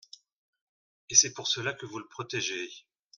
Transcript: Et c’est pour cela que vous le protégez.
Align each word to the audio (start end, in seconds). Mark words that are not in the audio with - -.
Et 1.11 1.15
c’est 1.15 1.31
pour 1.33 1.45
cela 1.47 1.73
que 1.73 1.85
vous 1.85 1.99
le 1.99 2.07
protégez. 2.07 2.71